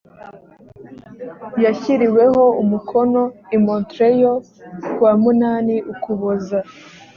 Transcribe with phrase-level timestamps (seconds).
[1.65, 3.21] yashyiriweho umukono
[3.55, 4.37] i montreal
[4.95, 6.59] ku wa munani ukuboza